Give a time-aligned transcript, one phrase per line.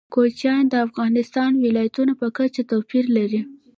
[0.13, 3.41] کوچیان د افغانستان د ولایاتو په کچه توپیر لري.